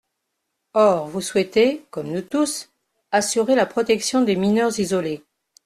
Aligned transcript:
Or 0.73 1.05
vous 1.09 1.21
souhaitez, 1.21 1.85
comme 1.91 2.07
nous 2.07 2.23
tous, 2.23 2.71
assurer 3.11 3.53
la 3.53 3.67
protection 3.67 4.23
des 4.23 4.35
mineurs 4.35 4.79
isolés. 4.79 5.23